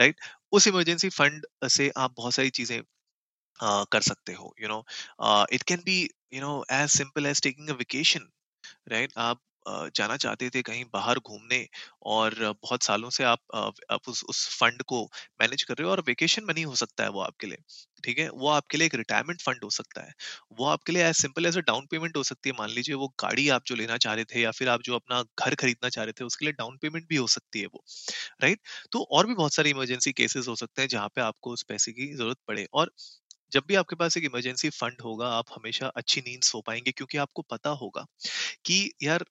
राइट? 0.00 0.16
उस 0.52 0.66
इमरजेंसी 0.66 1.08
फंड 1.08 1.46
से 1.68 1.90
आप 1.96 2.14
बहुत 2.16 2.34
सारी 2.34 2.50
चीज़ें 2.50 2.80
uh, 2.80 3.86
कर 3.92 4.02
सकते 4.02 4.32
हो 4.32 4.54
you 4.62 4.68
know 4.68 4.84
it 5.52 5.62
can 5.62 5.82
be 5.84 6.00
you 6.34 6.40
know 6.40 6.64
as 6.72 6.88
simple 6.90 7.26
as 7.26 7.42
taking 7.42 7.68
a 7.68 7.74
vacation 7.74 8.28
right 8.88 9.12
आप 9.18 9.40
जाना 9.66 10.16
चाहते 10.16 10.48
थे 10.50 10.62
कहीं 10.62 10.84
बाहर 10.92 11.18
घूमने 11.20 11.66
और 12.06 12.34
बहुत 12.62 12.82
सालों 12.82 13.10
से 13.10 13.24
आप 13.24 13.40
आप 13.90 14.08
उस 14.08 14.22
उस 14.24 14.46
फंड 14.58 14.82
को 14.84 15.02
मैनेज 15.40 15.62
कर 15.62 15.74
रहे 15.74 15.84
हो 15.86 15.90
और 15.90 16.00
वेकेशन 16.06 16.44
मनी 16.44 16.62
हो 16.64 16.74
सकता 16.76 17.04
है 17.04 17.10
वो 17.10 17.20
आपके 17.22 17.46
लिए, 17.46 17.56
ठीक 18.04 18.18
है? 18.18 18.28
वो 18.30 18.48
आपके 18.50 18.78
लिए 18.78 18.86
एक 18.86 18.94
रिटायरमेंट 18.94 19.40
फंड 19.42 19.64
हो 19.64 19.70
सकता 19.70 20.02
है। 20.02 20.12
वो 20.52 20.66
आपके 20.66 20.92
लिए 20.92 21.04
as 21.04 21.14
simple 21.16 21.46
as 21.46 21.58
a 21.58 21.60
down 21.62 21.86
payment 21.90 22.16
हो 22.16 22.22
सकती 22.24 22.48
है। 22.50 22.54
मान 22.58 22.70
लीजिए 22.70 22.94
वो 22.96 23.08
गाड़ी 23.20 23.48
आप 23.50 23.62
जो 23.66 23.74
लेना 23.76 23.96
चाह 23.98 24.14
रहे 24.14 24.24
थे 24.26 24.40
या 24.40 24.50
फिर 24.52 24.68
आप 24.68 24.82
जो 24.84 24.94
अपना 24.94 25.22
घर 25.38 25.54
खरीदना 25.56 25.88
चाह 25.90 26.04
रहे 26.04 26.12
थे 26.20 26.24
उसके 26.24 26.44
लिए 26.44 26.52
डाउन 26.54 26.76
पेमेंट 26.78 27.08
भी 27.08 27.16
हो 27.16 27.26
सकती 27.28 27.60
है 27.60 27.66
वो 27.68 27.84
राइट 28.42 28.60
तो 28.92 29.02
और 29.12 29.26
भी 29.26 29.34
बहुत 29.34 29.54
सारे 29.54 29.70
इमरजेंसी 29.70 30.12
केसेस 30.14 30.48
हो 30.48 30.54
सकते 30.56 30.82
हैं 30.82 30.88
जहाँ 30.88 31.08
पे 31.14 31.20
आपको 31.22 31.52
उस 31.52 31.62
पैसे 31.64 31.92
की 31.92 32.12
ज़रूरत 32.14 32.38
पड़े 32.48 32.66
और 32.74 32.92
जब 33.52 33.62
भी 33.68 33.74
आपके 33.76 33.96
पास 33.96 34.16
एक 34.16 34.24
इमरजेंसी 34.24 34.68
फंड 34.72 35.00
होगा 35.02 35.28
आप 35.32 35.46
हमेशा 35.52 35.86
अच्छी 35.96 36.20
नींद 36.22 36.42
सो 36.44 36.60
पाएँगे 36.62 36.92
क्योंकि 36.92 37.18
आपको 37.20 37.42
पता 37.50 37.70
होगा 37.78 38.06
कि 38.64 38.78
यार 39.02 39.24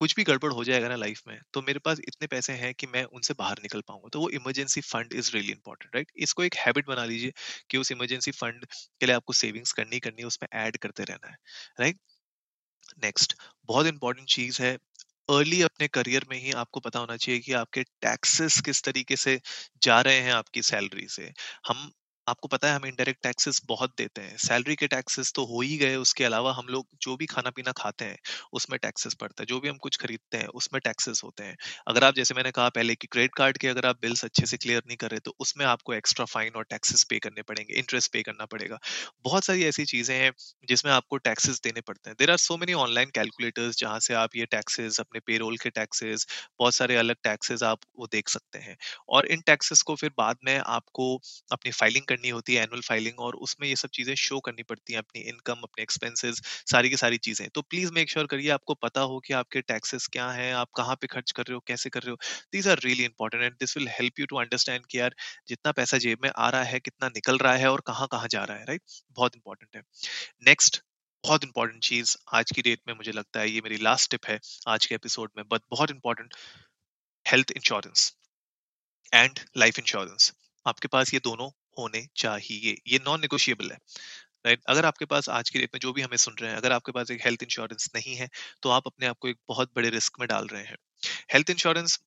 कुछ 0.00 0.14
भी 0.16 0.22
गड़बड़ 0.24 0.52
हो 0.52 0.64
जाएगा 0.64 0.88
ना 0.88 0.96
लाइफ 0.96 1.20
में 1.28 1.38
तो 1.52 1.62
मेरे 1.62 1.78
पास 1.80 1.98
इतने 2.02 2.26
पैसे 2.28 2.52
हैं 2.54 2.72
कि 2.74 2.86
मैं 2.88 3.04
उनसे 3.06 3.34
बाहर 3.34 3.58
निकल 3.62 3.80
पाऊँगा। 3.82 4.08
तो 4.08 4.20
वो 4.20 4.28
emergency 4.32 4.80
fund 4.82 5.12
is 5.14 5.30
really 5.34 5.52
important 5.52 5.94
right? 5.94 6.10
इसको 6.18 6.44
एक 6.44 6.54
हैबिट 6.58 6.86
बना 6.88 7.04
लीजिए 7.06 7.32
कि 7.70 7.78
उस 7.78 7.92
इमरजेंसी 7.92 8.30
फंड 8.32 8.64
के 8.66 9.06
लिए 9.06 9.14
आपको 9.14 9.32
सेविंग्स 9.34 9.72
करनी 9.72 10.00
करनी 10.00 10.22
है, 10.22 10.26
उसमें 10.26 10.48
ऐड 10.56 10.76
करते 10.78 11.04
रहना 11.04 11.28
है, 11.28 11.36
राइट? 11.80 11.98
नेक्स्ट, 12.98 13.34
बहुत 13.68 13.86
इंपॉर्टेंट 13.86 14.28
चीज़ 14.28 14.60
है, 14.62 14.72
अर्ली 15.28 15.60
अपने 15.62 15.88
करियर 15.90 16.24
में 16.30 16.36
ही 16.38 16.52
आपको 16.54 16.80
पता 16.80 16.98
होना 16.98 17.16
चाहिए 17.16 17.40
कि 17.40 17.52
आपके 17.54 17.82
टैक्सेस 18.02 18.60
किस 18.62 18.82
तरीके 18.82 19.16
से 19.16 19.38
जा 19.82 20.00
रहे 20.00 20.20
हैं 20.20 20.32
आपकी 20.32 20.62
सैलरी 20.64 21.06
से। 21.08 21.32
हम 21.68 21.90
आपको 22.26 22.48
पता 22.48 22.68
है 22.68 22.74
हम 22.74 22.84
इनडायरेक्ट 22.86 23.22
टैक्सेस 23.22 23.60
बहुत 23.66 23.92
देते 23.98 24.20
हैं। 24.20 24.36
सैलरी 24.38 24.74
के 24.76 24.86
टैक्सेस 24.86 25.32
तो 25.34 25.44
हो 25.44 25.60
ही 25.60 25.76
गए, 25.78 25.96
उसके 25.96 26.24
अलावा 26.24 26.52
हम 26.54 26.66
लोग 26.68 26.86
जो 27.02 27.16
भी 27.16 27.26
खाना 27.26 27.50
पीना 27.50 27.72
खाते 27.72 28.04
हैं, 28.04 28.18
उसमें 28.52 28.78
टैक्सेस 28.82 29.14
पड़ता 29.14 29.42
है। 29.42 29.46
जो 29.46 29.58
भी 29.60 29.68
हम 29.68 29.76
कुछ 29.78 29.96
खरीदते 29.96 30.38
हैं, 30.38 30.46
उसमें 30.54 30.80
टैक्सेस 30.84 31.20
होते 31.24 31.44
हैं। 31.44 31.56
अगर 31.88 32.04
आप, 32.04 32.14
जैसे 32.14 32.34
मैंने 32.34 32.50
कहा 32.50 32.68
पहले 32.70 32.94
कि 32.94 33.06
क्रेडिट 33.06 33.34
कार्ड 33.36 33.58
के 33.58 33.68
अगर 33.68 33.86
आप 33.86 33.98
बिल्स 34.02 34.24
अच्छे 34.24 34.46
से 34.46 34.56
क्लियर 34.56 34.82
नहीं 34.86 34.96
कर 34.96 35.10
रहे 35.10 35.20
तो 35.20 35.34
उसमें 35.40 35.64
आपको 35.66 35.94
एक्स्ट्रा 35.94 36.24
फाइन 36.26 36.52
और 36.56 36.64
टैक्सेस 36.70 37.04
पे 37.10 37.18
करने 37.18 37.42
पड़ेंगे 37.42 37.74
इंटरेस्ट 37.74 38.12
पे 38.12 38.22
करना 38.22 38.44
पड़ेगा। 38.46 38.78
बहुत 39.24 39.44
सारी 39.44 39.64
ऐसी 39.64 39.84
चीज़ें 39.86 40.14
हैं 40.16 40.30
जिसमें 40.68 40.90
आपको 40.92 41.16
टैक्सेस 41.18 41.60
देने 41.64 41.80
पड़ते 41.82 42.10
हैं। 42.10 42.16
There 42.18 42.30
are 42.30 42.36
so 42.38 42.56
many 42.56 42.72
online 42.76 43.10
calculators 43.14 43.78
जहाँ 43.78 43.98
से 44.00 44.14
आप 44.14 44.36
ये 44.36 44.44
टैक्सेस 44.46 45.00
अपने 45.00 45.20
पेरोल 45.26 45.56
के 45.58 45.70
टैक्सेस 45.72 46.26
बहुत 46.58 46.74
सारे 46.74 46.96
अलग 46.96 47.16
टैक्सेस 47.24 47.62
आप 47.64 47.80
वो 47.98 48.06
देख 48.12 48.28
सकते 48.28 48.58
हैं। 48.58 48.76
और 49.08 49.26
इन 49.28 49.40
टैक्सेस 49.46 49.82
को 49.82 49.94
फिर 49.96 50.10
बाद 50.18 50.36
में 50.44 50.56
आपको 50.58 51.14
अपनी 51.52 51.70
फाइलिंग 51.72 52.04
करनी 52.14 52.28
होती 52.30 52.54
है 52.54 52.62
एनुअल 52.62 52.80
फाइलिंग 52.82 53.20
और 53.20 53.36
उसमें 53.44 53.68
ये 53.68 53.76
सब 53.76 53.88
चीज़ें 53.94 54.14
शो 54.16 54.40
करनी 54.40 54.62
पड़ती 54.64 54.92
हैं 54.92 54.98
अपनी 54.98 55.22
इनकम 55.24 55.62
अपने 55.62 55.82
एक्सपेंसेस 55.82 56.40
सारी 56.72 56.90
की 56.90 56.96
सारी 56.96 57.18
चीज़ें। 57.18 57.48
तो 57.50 57.62
प्लीज़ 57.64 57.92
मेक 57.92 58.10
श्योर 58.10 58.26
करिए 58.26 58.50
आपको 58.50 58.74
पता 58.82 59.00
हो 59.02 59.18
कि 59.20 59.32
आपके 59.34 59.60
टैक्सेस 59.62 60.06
क्या 60.12 60.30
हैं, 60.30 60.52
आप 60.54 60.70
कहाँ 60.76 60.94
पे 61.00 61.06
खर्च 61.06 61.30
कर 61.32 61.42
रहे 61.42 61.54
हो, 61.54 61.60
कैसे 61.66 61.90
कर 61.90 62.02
रहे 62.02 62.10
हो। 62.10 62.16
These 62.52 62.68
are 62.68 62.80
really 62.84 63.04
important 63.04 63.42
and 63.42 63.54
this 63.60 63.76
will 63.76 63.88
help 63.90 64.20
you 64.20 64.26
to 64.26 64.36
understand 64.36 64.86
कि 64.86 64.98
यार 64.98 65.14
जितना 65.48 65.72
पैसा 65.72 65.98
जेब 65.98 66.18
में 66.22 66.30
आ 66.30 66.48
रहा 66.50 66.62
है, 66.64 66.80
कितना 66.80 67.08
निकल 67.08 67.38
रहा 67.38 67.54
है 67.54 67.70
और 67.70 67.80
कहाँ 67.86 68.08
कहाँ 68.12 68.28
जा 68.30 68.44
रहा 68.44 68.56
है 68.58 68.64
राइट 68.64 68.82
बहुत 69.10 69.36
इंपॉर्टेंट 69.36 69.76
है। 69.76 69.82
नेक्स्ट 70.46 70.82
बहुत 71.24 71.44
इंपॉर्टेंट 71.44 71.82
चीज़ 71.82 72.16
आज 72.34 72.50
की 72.50 72.62
डेट 72.62 72.80
में 72.88 72.94
मुझे 72.94 73.12
लगता 73.12 73.40
है, 73.40 73.50
ये 73.50 73.60
मेरी 73.64 73.76
लास्ट 73.78 74.10
टिप 74.10 74.26
है 74.26 74.38
आज 74.68 74.86
के 74.86 74.94
एपिसोड 74.94 75.30
में 75.36 75.44
बट 75.48 75.60
बहुत 75.70 75.90
important 75.90 76.34
health 77.26 77.50
insurance 77.50 78.12
and 79.12 79.38
life 79.56 79.78
insurance 79.78 80.32
आपके 80.66 80.88
पास 80.88 81.14
ये 81.14 81.20
दोनों 81.24 81.50
होने 81.78 82.06
चाहिए, 82.16 82.76
ये 82.88 82.98
नॉन 83.06 83.20
निगोशिएबल 83.20 83.70
है 83.72 83.78
राइट 84.46 84.58
right? 84.58 84.70
अगर 84.70 84.86
आपके 84.86 85.04
पास 85.06 85.28
आज 85.30 85.50
की 85.50 85.58
डेट 85.58 85.70
में 85.74 85.80
जो 85.80 85.92
भी 85.92 86.02
हमें 86.02 86.16
सुन 86.18 86.34
रहे 86.40 86.50
हैं, 86.50 86.56
अगर 86.58 86.72
आपके 86.72 86.92
पास 86.92 87.10
एक 87.10 87.24
हेल्थ 87.24 87.42
इंश्योरेंस 87.42 87.90
नहीं 87.96 88.14
है 88.16 88.28
तो 88.62 88.70
आप 88.70 88.86
अपने 88.86 89.06
आप 89.06 89.18
को 89.20 89.28
एक 89.28 89.38
बहुत 89.48 89.72
बड़े 89.76 89.90
रिस्क 89.90 90.20
में 90.20 90.28
डाल 90.28 90.46
रहे 90.48 90.62
हैं। 90.64 90.76
हेल्थ 91.32 91.50
इंश्योरेंस 91.50 91.98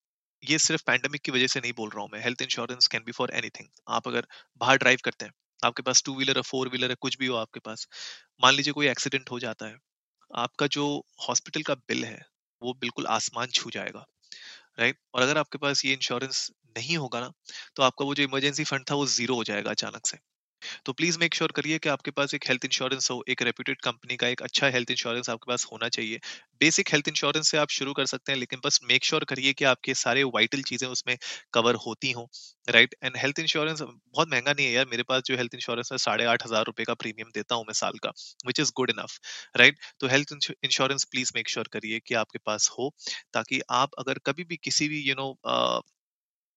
ये 0.44 0.58
सिर्फ़ 0.60 0.84
पैंडमिक 0.88 1.22
की 1.22 1.32
वजह 1.32 1.48
से 1.48 1.60
नहीं 1.60 1.74
बोल 1.78 1.90
रहा 1.90 2.02
हूँ 2.02 2.10
मैं 2.14 2.24
health 2.24 2.42
insurance 2.42 2.88
can 2.88 3.04
be 3.06 3.12
for 3.14 3.32
anything 3.36 3.68
आप 3.90 4.08
अगर 4.08 4.28
बाहर 4.62 4.78
ड्राइव 4.78 5.00
करते 5.06 5.26
हैं, 5.26 5.34
आपके 5.60 5.84
पास 5.84 6.04
टू 6.06 6.16
व्हीलर 6.16 6.38
है 6.38 6.42
फोर 6.44 6.70
व्हीलर 6.70 6.90
है 6.90 6.96
कुछ 7.02 7.18
भी 7.20 7.28
हो 7.28 7.36
आपके 7.38 7.60
पास, 7.62 7.88
मान 8.44 8.54
लीजिए 8.56 8.74
कोई 8.74 8.88
एक्सीडेंट 8.88 9.32
हो 9.32 9.40
जाता 9.40 9.66
है, 9.68 9.78
आपका 10.32 10.68
जो 10.70 10.88
हॉस्पिटल 11.30 11.62
का 11.64 11.76
बिल 11.90 12.06
है, 12.06 12.22
वो 12.62 12.74
बिल्कुल 12.76 13.08
आसमान 13.12 13.48
छू 13.54 13.70
जाएगा 13.72 14.06
राइट 14.80 14.98
और 15.14 15.22
अगर 15.22 15.38
आपके 15.38 15.58
पास 15.58 15.86
ये 15.86 15.94
इंश्योरेंस 15.94 16.50
नहीं 16.76 16.98
होगा 16.98 17.20
ना 17.20 17.32
तो 17.76 17.84
आपका 17.84 18.06
वो 18.06 18.16
जो 18.16 18.24
इमरजेंसी 18.24 18.64
फंड 18.66 18.86
था 18.92 18.96
वो 18.96 19.06
ज़ीरो 19.10 19.36
हो 19.36 19.44
जाएगा 19.46 19.72
अचानक 19.72 20.08
से। 20.08 20.18
तो 20.86 20.94
प्लीज़ 20.94 21.18
मेक 21.20 21.36
श्योर 21.36 21.52
करिए 21.52 21.78
कि 21.80 21.90
आपके 21.90 22.12
पास 22.12 22.34
एक 22.34 22.46
हेल्थ 22.48 22.66
इंश्योरेंस 22.66 23.10
हो 23.12 23.24
एक 23.30 23.42
रेप्यूटेड 23.42 23.82
कंपनी 23.82 24.16
का 24.18 24.28
एक 24.28 24.42
अच्छा 24.44 24.68
हेल्थ 24.70 24.92
इंश्योरेंस 24.92 25.30
आपके 25.30 25.52
पास 25.52 25.66
होना 25.72 25.90
चाहिए। 25.90 26.20
बेसिक 26.62 26.90
हेल्थ 26.92 27.08
इंश्योरेंस 27.08 27.50
से 27.52 27.58
आप 27.58 27.70
शुरू 27.72 27.94
कर 27.94 28.06
सकते 28.08 28.32
हैं 28.32 28.40
लेकिन 28.40 28.60
बस 28.66 28.80
मेक 28.86 29.06
श्योर 29.06 29.24
करिए 29.26 29.54
कि 29.54 29.66
आपके 29.68 29.94
सारे 29.96 30.24
वाइटल 30.30 30.62
चीज़ें 30.64 30.88
उसमें 30.90 31.18
कवर 31.54 31.76
होती 31.86 32.12
हों 32.12 32.26
राइट 32.68 32.96
एंड 33.04 33.18
हेल्थ 33.18 33.40
इंश्योरेंस 33.40 33.82
बहुत 33.82 34.30
महँगा 34.30 34.54
नहीं 34.54 34.66
है 34.68 34.72
यार 34.74 34.86
मेरे 34.92 35.04
पास 35.04 35.22
जो 35.26 35.38
हेल्थ 35.38 35.56
इंश्योरेंस 35.56 35.90
है 35.92 35.98
साढ़े 36.00 36.26
आठ 36.28 36.46
हज़ार 36.46 36.64
रुपए 36.66 36.84
का 36.84 36.94
प्रीमियम 36.96 37.32
देता 37.36 37.56
हूँ 37.56 37.66
मैं 37.66 37.74
साल 37.76 37.98
का 38.04 38.10
which 38.48 38.60
is 38.60 38.72
good 38.76 38.90
enough 38.90 39.20
right 39.58 39.80
तो 40.00 40.08
health 40.08 40.34
insurance 40.64 41.04
please 41.12 41.32
make 41.36 41.50
sure 41.50 41.68
करिए 41.74 42.00
कि 42.08 42.14
आपके 42.16 42.40
पास 42.46 42.70
हो 42.80 42.94
ताकि 43.34 43.62
आप 43.74 43.92
अगर 44.00 44.20
कभी 44.26 44.44
भी 44.44 44.58
किसी 44.64 44.88
भी 44.88 45.00
यू 45.00 45.14
you 45.14 45.18
नो 45.18 45.30
know, 45.34 45.82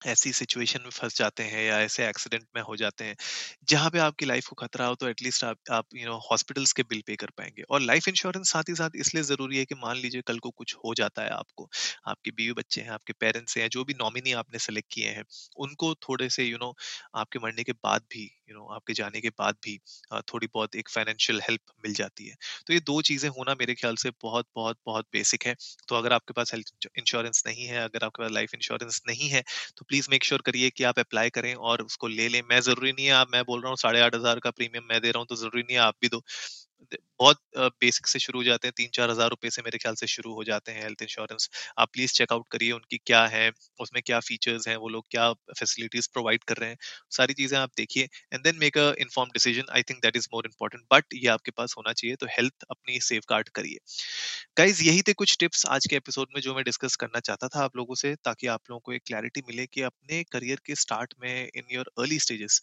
ऐसी 0.03 0.33
सिचुएशन 0.33 0.81
में 0.83 0.91
फंस 0.91 1.17
जाते 1.17 1.43
हैं 1.45 1.63
या 1.65 1.79
ऐसे 1.81 2.07
एक्सीडेंट 2.09 2.45
में 2.57 2.63
हो 2.63 2.77
जाते 2.77 3.05
हैं 3.05 3.17
जहाँ 3.65 3.91
पे 3.91 3.99
आपकी 3.99 4.27
लाइफ 4.27 4.47
को 4.47 4.57
खतरा 4.57 4.87
हो 4.87 4.95
तो 4.95 5.09
एटलीस्ट 5.09 5.45
आप 5.45 5.59
आप 5.71 5.87
यू 5.95 6.07
नो 6.07 6.17
हॉस्पिटल्स 6.31 6.73
के 6.73 6.83
बिल 6.83 7.03
पे 7.07 7.17
कर 7.17 7.31
पाएँगे। 7.31 7.63
और 7.71 7.81
लाइफ 7.81 8.09
इंश्योरेंस 8.09 8.51
साथ 8.53 8.69
ही 8.69 8.75
साथ 8.75 8.91
इसलिए 8.97 9.23
ज़रूरी 9.25 9.59
है 9.59 9.65
कि 9.65 9.75
मान 9.75 9.97
लीजिए 9.97 10.23
कल 10.23 10.39
को 10.39 10.51
कुछ 10.53 10.75
हो 10.85 10.95
जाता 10.95 11.23
है 11.23 11.31
आपको 11.31 11.69
आपके 12.07 12.31
बीवी 12.31 12.53
बच्चे 12.53 12.81
हैं 12.81 12.91
आपके 12.91 13.13
पेरेंट्स 13.13 13.57
हैं 13.59 13.69
जो 13.69 13.85
भी 13.85 13.95
नॉमिनी 13.95 14.33
आपने 14.35 14.59
सेलेक्ट 14.59 14.89
किए 14.93 15.09
हैं 15.11 15.25
उनको 15.59 15.95
थोड़े 16.09 16.29
से 16.31 16.45
यू 16.45 16.57
you 16.57 16.61
नो 16.61 16.67
know, 16.67 16.77
आपके 17.15 17.39
मरने 17.39 17.65
के 17.65 17.73
बाद 17.73 18.03
भी 18.11 18.31
यू 18.51 18.57
नो 18.57 18.67
आपके 18.75 18.93
जाने 18.95 19.21
के 19.21 19.29
बाद 19.39 19.57
भी 19.65 19.77
थोड़ी 20.29 20.47
बहुत 20.49 20.75
एक 20.77 20.89
फाइनेंशियल 20.91 21.41
हेल्प 21.43 21.73
मिल 21.85 21.95
जाती 21.95 22.27
है। 22.27 22.35
तो 22.67 22.73
ये 22.73 22.81
दो 22.83 23.01
चीज़ें 23.03 23.29
होना 23.31 23.55
मेरे 23.57 23.75
ख्याल 23.75 23.97
से 23.99 24.11
बहुत 24.23 24.47
बहुत 24.57 24.79
बहुत 24.87 25.07
बेसिक 25.13 25.47
है। 25.47 25.55
तो 25.89 25.95
अगर 25.97 26.13
आपके 26.13 26.33
पास 26.35 26.53
हेल्थ 26.55 26.89
इंश्योरेंस 26.99 27.43
नहीं 27.47 27.67
है, 27.67 27.79
अगर 27.81 28.05
आपके 28.05 28.23
पास 28.23 28.31
लाइफ 28.33 28.55
इंश्योरेंस 28.55 29.01
नहीं 29.09 29.29
है 29.31 29.43
तो 29.77 29.85
प्लीज़ 29.89 30.09
मेक 30.11 30.25
श्योर 30.25 30.43
करिए 30.47 30.71
कि 30.73 30.85
आप 30.85 30.99
अप्लाई 31.01 31.31
करें 31.33 31.55
और 31.57 31.83
उसको 31.83 32.09
ले 32.11 32.29
लें। 32.29 32.41
मैं 32.45 32.61
ज़रूरी 32.63 32.93
नहीं 32.93 33.07
है 33.07 33.13
आप, 33.15 33.29
मैं 33.33 33.43
बोल 33.45 33.61
रहा 33.61 33.69
हूँ 33.71 33.77
साढ़े 33.79 34.01
आठ 34.03 34.15
हज़ार 34.15 34.39
का 34.41 34.51
प्रीमियम 34.53 34.85
मैं 34.89 35.01
दे 35.01 35.11
रहा 35.11 35.19
हूँ 35.19 35.27
तो 35.29 35.37
ज़रूरी 35.37 35.63
नहीं 35.63 35.77
है 35.77 35.83
आप 35.83 35.95
भी 36.03 36.09
दो। 36.09 36.23
बहुत 37.21 37.39
बेसिक 37.57 38.07
से 38.07 38.19
शुरू 38.19 38.39
हो 38.39 38.45
जाते 38.45 38.69
हैं, 38.69 38.73
तीन 38.77 38.89
चार 38.95 39.11
हज़ार 39.11 39.29
रुपए 39.31 39.51
से 39.51 39.63
मेरे 39.63 39.79
ख्याल 39.79 39.95
से 39.95 40.07
शुरू 40.09 40.33
हो 40.35 40.45
जाते 40.45 40.73
हैं 40.73 40.83
हेल्थ 40.83 41.03
इंश्योरेंस 41.03 41.49
आप 41.79 41.89
प्लीज़ 41.93 42.13
चेकआउट 42.15 42.47
करिए 42.53 42.71
उनकी 42.73 42.99
क्या 43.07 43.25
है, 43.29 43.51
उसमें 43.81 44.03
क्या 44.07 44.21
फीचर्स 44.23 44.69
हैं, 44.69 44.77
वो 44.77 44.89
लोग 44.89 45.05
क्या 45.11 45.33
फैसिलिटीज़ 45.51 46.09
प्रोवाइड 46.13 46.45
कर 46.45 46.57
रहे 46.57 46.69
हैं, 46.71 46.77
सारी 47.11 47.35
चीज़ें 47.35 47.59
आप 47.59 47.71
देखिए 47.77 48.05
and 48.33 48.43
then 48.45 48.57
make 48.61 48.79
a 48.79 48.93
inform 49.01 49.31
decision 49.33 49.73
I 49.73 49.83
think 49.91 50.03
that 50.03 50.17
is 50.17 50.29
more 50.35 50.47
important 50.47 50.85
but 50.93 51.15
ये 51.15 51.29
आपके 51.31 51.51
पास 51.53 51.75
होना 51.79 51.93
चाहिए 51.93 52.17
तो 52.17 52.27
हेल्थ 52.31 52.65
अपनी 52.71 53.01
सेफ़ 53.03 53.25
गार्ड 53.31 53.49
करिए। 53.51 53.79
गाइज़ 54.59 54.83
यही 54.85 55.03
थे 55.03 55.13
कुछ 55.15 55.37
टिप्स 55.41 55.67
आज 55.71 55.87
के 55.91 55.97
एपिसोड 55.97 56.29
में 56.35 56.41
जो 56.43 56.55
मैं 56.55 56.65
डिस्कस 56.65 56.97
करना 56.97 57.21
चाहता 57.21 57.49
था 57.49 57.65
आप 57.65 57.77
लोगों 57.77 57.95
से, 57.95 58.15
ताकि 58.17 58.47
आप 58.49 58.61
लोगों 58.71 58.81
को 58.81 58.93
एक 58.93 59.03
क्लैरिटी 59.07 59.43
मिले 59.49 59.67
कि 59.67 59.83
अपने 59.83 60.23
करियर 60.33 60.61
के 60.67 60.75
स्टार्ट 60.77 61.15
में 61.21 61.33
इन 61.47 61.65
योर 61.73 61.91
अर्ली 61.99 62.19
स्टेजेस 62.21 62.61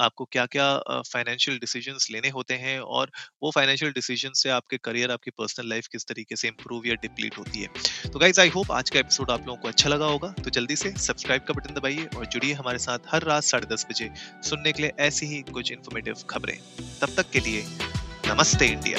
आपको 0.00 0.24
क्या 0.24 0.44
क्या 0.46 0.66
फाइनेंशियल 1.02 1.58
डिसीजंस 1.58 2.08
लेने 2.10 2.28
होते 2.28 2.54
हैं 2.54 2.78
और 2.80 3.10
वो 3.42 3.50
फाइनेंशियल 3.50 3.92
डिसीज़न 3.92 4.32
से 4.34 4.50
आपके 4.50 4.76
करियर 4.78 5.10
आपकी 5.10 5.30
पर्सनल 5.30 5.68
लाइफ 5.68 5.86
किस 5.86 6.06
तरीके 6.06 6.36
से 6.36 6.48
इंप्रूव 6.48 6.86
या 6.86 6.94
डिप्लीट 6.94 7.38
होती 7.38 7.62
है। 7.62 7.68
तो 8.12 8.18
गाइज़ 8.18 8.40
आई 8.40 8.48
होप 8.48 8.72
आज 8.72 8.90
का 8.90 8.98
एपिसोड 8.98 9.30
आप 9.30 9.46
लोगों 9.46 9.56
को 9.56 9.68
अच्छा 9.68 9.88
लगा 9.88 10.06
होगा। 10.06 10.32
तो 10.44 10.50
जल्दी 10.50 10.76
से 10.76 10.90
सब्सक्राइब 10.98 11.42
का 11.42 11.54
बटन 11.54 11.74
दबाइए 11.74 12.08
और 12.16 12.26
जुड़िए 12.26 12.52
हमारे 12.52 12.78
साथ 12.78 13.12
हर 13.12 13.22
रात 13.22 13.44
साढ़े 13.44 13.74
दस 13.74 13.86
बजे 13.90 14.10
सुनने 14.42 14.72
के 14.72 14.82
लिए 14.82 14.92
ऐसी 15.00 15.26
ही 15.26 15.42
कुछ 15.52 15.72
इन्फॉर्मेटिव 15.72 16.24
खबरें। 16.30 16.58
तब 17.00 17.14
तक 17.16 17.30
के 17.30 17.40
लिए 17.40 17.64
नमस्ते 18.26 18.66
इंडिया। 18.66 18.98